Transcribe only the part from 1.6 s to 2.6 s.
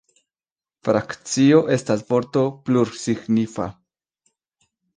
estas vorto